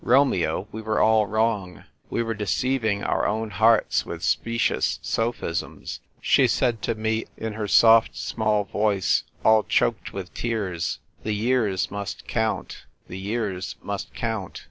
Romeo, 0.03 0.67
we 0.71 0.81
were 0.81 0.99
all 0.99 1.27
wrong. 1.27 1.83
We 2.09 2.23
were 2.23 2.33
deceiving 2.33 3.03
our 3.03 3.27
own 3.27 3.51
hearts 3.51 4.03
with 4.03 4.23
specious 4.23 4.97
sophisms. 5.03 5.99
She 6.19 6.47
said 6.47 6.81
to 6.81 6.95
me 6.95 7.25
in 7.37 7.53
her 7.53 7.67
soft 7.67 8.17
small 8.17 8.63
voice, 8.63 9.25
all 9.45 9.61
choked 9.61 10.11
with 10.11 10.33
tears,' 10.33 10.97
The 11.23 11.33
years 11.35 11.91
must 11.91 12.27
count; 12.27 12.85
the 13.07 13.19
years 13.19 13.75
must 13.83 14.11
count 14.15 14.59